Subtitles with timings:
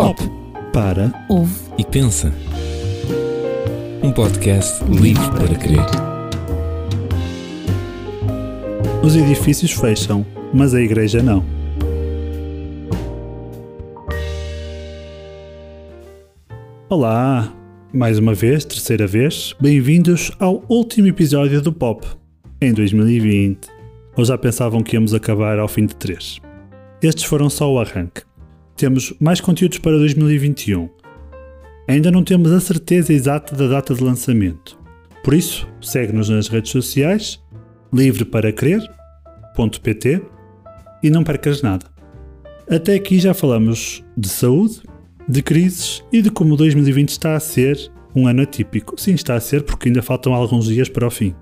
[0.00, 0.18] Pop.
[0.72, 2.32] Para Ouve e pensa.
[4.02, 5.84] Um podcast livre para crer.
[9.04, 10.24] os edifícios fecham,
[10.54, 11.44] mas a igreja não.
[16.88, 17.54] Olá!
[17.92, 22.06] Mais uma vez, terceira vez, bem-vindos ao último episódio do Pop,
[22.58, 23.68] em 2020.
[24.16, 26.40] Ou já pensavam que íamos acabar ao fim de três?
[27.02, 28.29] Estes foram só o arranque.
[28.80, 30.88] Temos mais conteúdos para 2021.
[31.86, 34.78] Ainda não temos a certeza exata da data de lançamento.
[35.22, 37.44] Por isso, segue-nos nas redes sociais,
[37.92, 40.22] livreparacrer.pt
[41.02, 41.84] e não percas nada.
[42.70, 44.80] Até aqui já falamos de saúde,
[45.28, 48.98] de crises e de como 2020 está a ser um ano atípico.
[48.98, 51.34] Sim, está a ser porque ainda faltam alguns dias para o fim.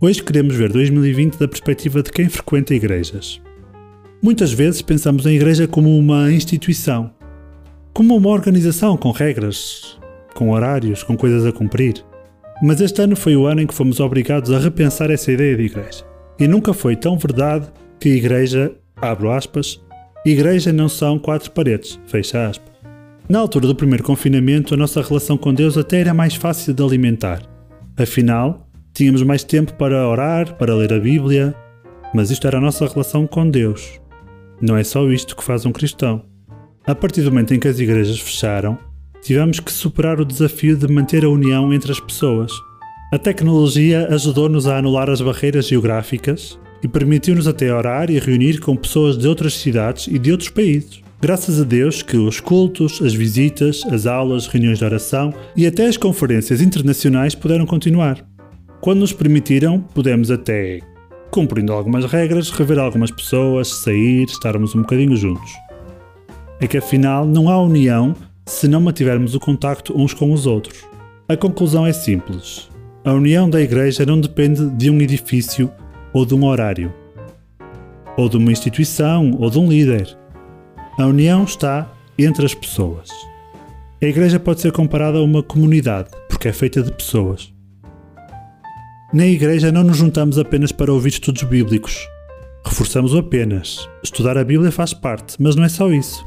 [0.00, 3.38] Hoje queremos ver 2020 da perspectiva de quem frequenta igrejas.
[4.20, 7.12] Muitas vezes pensamos em igreja como uma instituição,
[7.92, 9.96] como uma organização com regras,
[10.34, 12.04] com horários, com coisas a cumprir.
[12.60, 15.62] Mas este ano foi o ano em que fomos obrigados a repensar essa ideia de
[15.62, 16.04] igreja.
[16.36, 17.68] E nunca foi tão verdade
[18.00, 19.80] que igreja, abro aspas,
[20.26, 22.72] igreja não são quatro paredes, fecha aspas.
[23.28, 26.82] Na altura do primeiro confinamento, a nossa relação com Deus até era mais fácil de
[26.82, 27.42] alimentar.
[27.96, 31.54] Afinal, tínhamos mais tempo para orar, para ler a Bíblia,
[32.12, 34.00] mas isto era a nossa relação com Deus.
[34.60, 36.24] Não é só isto que faz um cristão.
[36.86, 38.78] A partir do momento em que as igrejas fecharam,
[39.22, 42.52] tivemos que superar o desafio de manter a união entre as pessoas.
[43.12, 48.76] A tecnologia ajudou-nos a anular as barreiras geográficas e permitiu-nos até orar e reunir com
[48.76, 51.02] pessoas de outras cidades e de outros países.
[51.20, 55.86] Graças a Deus que os cultos, as visitas, as aulas, reuniões de oração e até
[55.86, 58.24] as conferências internacionais puderam continuar.
[58.80, 60.80] Quando nos permitiram, pudemos até,
[61.30, 65.50] cumprindo algumas regras, rever algumas pessoas, sair, estarmos um bocadinho juntos.
[66.60, 68.14] É que afinal não há união
[68.46, 70.84] se não mantivermos o contacto uns com os outros.
[71.28, 72.68] A conclusão é simples.
[73.04, 75.70] A união da igreja não depende de um edifício
[76.12, 76.92] ou de um horário,
[78.16, 80.16] ou de uma instituição ou de um líder.
[80.98, 83.08] A união está entre as pessoas.
[84.02, 87.52] A igreja pode ser comparada a uma comunidade, porque é feita de pessoas.
[89.10, 92.06] Na igreja não nos juntamos apenas para ouvir estudos bíblicos.
[92.62, 93.88] Reforçamos apenas.
[94.04, 96.26] Estudar a Bíblia faz parte, mas não é só isso.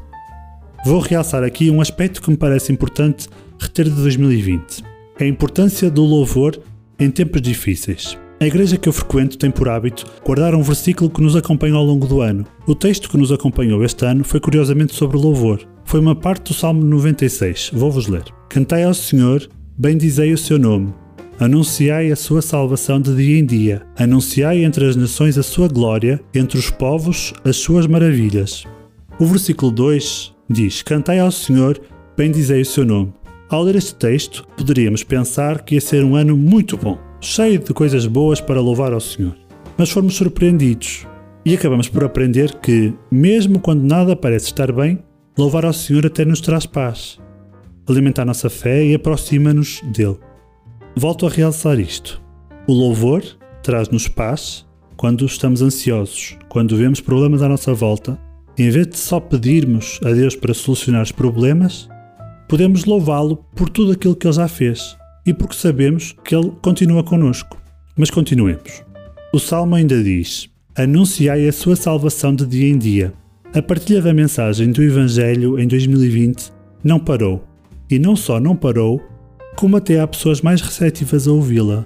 [0.84, 4.84] Vou realçar aqui um aspecto que me parece importante reter de 2020:
[5.20, 6.60] a importância do louvor
[6.98, 8.18] em tempos difíceis.
[8.40, 11.86] A igreja que eu frequento tem por hábito guardar um versículo que nos acompanha ao
[11.86, 12.48] longo do ano.
[12.66, 15.62] O texto que nos acompanhou este ano foi curiosamente sobre louvor.
[15.86, 17.70] Foi uma parte do Salmo 96.
[17.74, 18.24] Vou-vos ler.
[18.50, 19.48] Cantai ao Senhor,
[19.78, 20.92] bendizei o seu nome.
[21.42, 23.82] Anunciai a sua salvação de dia em dia.
[23.98, 28.64] Anunciai entre as nações a sua glória, entre os povos as suas maravilhas.
[29.20, 31.82] O versículo 2 diz: Cantai ao Senhor,
[32.16, 33.12] bendizei o seu nome.
[33.50, 37.74] Ao ler este texto, poderíamos pensar que ia ser um ano muito bom, cheio de
[37.74, 39.36] coisas boas para louvar ao Senhor.
[39.76, 41.08] Mas fomos surpreendidos
[41.44, 45.00] e acabamos por aprender que, mesmo quando nada parece estar bem,
[45.36, 47.18] louvar ao Senhor até nos traz paz,
[47.90, 50.20] alimenta a nossa fé e aproxima-nos dele.
[50.96, 52.22] Volto a realçar isto.
[52.68, 53.24] O louvor
[53.64, 54.66] traz-nos paz
[54.98, 58.20] quando estamos ansiosos, quando vemos problemas à nossa volta.
[58.58, 61.90] Em vez de só pedirmos a Deus para solucionar os problemas,
[62.48, 67.04] podemos louvá-lo por tudo aquilo que ele já fez e porque sabemos que ele continua
[67.04, 67.58] conosco.
[67.98, 68.84] Mas continuemos.
[69.34, 73.14] O Salmo ainda diz: Anunciai a sua salvação de dia em dia.
[73.54, 76.52] A partilha da mensagem do Evangelho em 2020
[76.84, 77.44] não parou.
[77.90, 79.02] E não só não parou,
[79.56, 81.86] como até há pessoas mais receptivas a ouvi-la.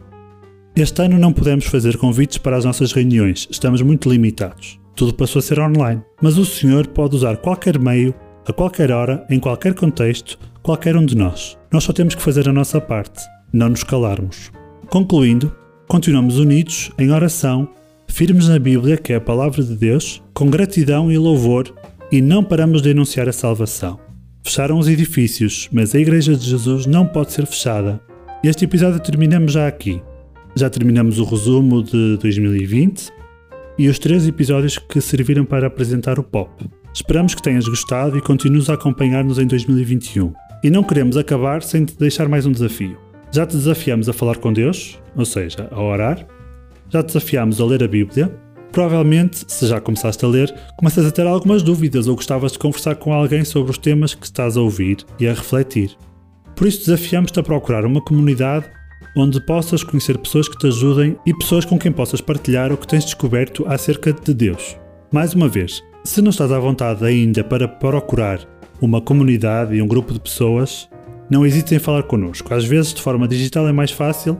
[0.75, 4.79] Este ano não podemos fazer convites para as nossas reuniões, estamos muito limitados.
[4.95, 6.01] Tudo passou a ser online.
[6.21, 8.15] Mas o Senhor pode usar qualquer meio,
[8.47, 11.57] a qualquer hora, em qualquer contexto, qualquer um de nós.
[11.71, 13.21] Nós só temos que fazer a nossa parte,
[13.51, 14.51] não nos calarmos.
[14.89, 15.53] Concluindo,
[15.87, 17.67] continuamos unidos em oração,
[18.07, 21.73] firmes na Bíblia, que é a palavra de Deus, com gratidão e louvor,
[22.11, 24.04] e não paramos de anunciar a salvação.
[24.45, 27.99] Fecharam os edifícios, mas a Igreja de Jesus não pode ser fechada.
[28.43, 29.99] Este episódio terminamos já aqui.
[30.55, 33.09] Já terminamos o resumo de 2020
[33.75, 36.63] e os três episódios que serviram para apresentar o pop.
[36.93, 40.31] Esperamos que tenhas gostado e continues a acompanhar-nos em 2021.
[40.63, 42.99] E não queremos acabar sem te deixar mais um desafio.
[43.31, 46.23] Já te desafiamos a falar com Deus, ou seja, a orar.
[46.89, 48.31] Já te desafiamos a ler a Bíblia.
[48.75, 52.97] Provavelmente, se já começaste a ler, começas a ter algumas dúvidas ou gostavas de conversar
[52.97, 55.97] com alguém sobre os temas que estás a ouvir e a refletir.
[56.57, 58.65] Por isso, desafiamos-te a procurar uma comunidade
[59.15, 62.85] onde possas conhecer pessoas que te ajudem e pessoas com quem possas partilhar o que
[62.85, 64.75] tens descoberto acerca de Deus.
[65.09, 68.41] Mais uma vez, se não estás à vontade ainda para procurar
[68.81, 70.89] uma comunidade e um grupo de pessoas,
[71.29, 72.53] não hesitem em falar connosco.
[72.53, 74.37] Às vezes, de forma digital, é mais fácil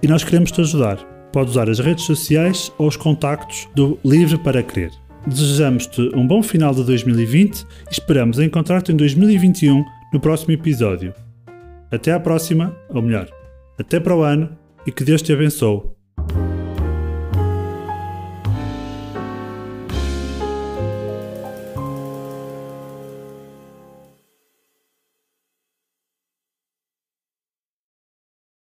[0.00, 1.11] e nós queremos te ajudar.
[1.32, 4.90] Pode usar as redes sociais ou os contactos do Livre para Crer.
[5.26, 11.14] Desejamos-te um bom final de 2020 e esperamos encontrar-te em 2021 no próximo episódio.
[11.90, 13.28] Até à próxima, ou melhor,
[13.78, 14.50] até para o ano
[14.86, 15.91] e que Deus te abençoe.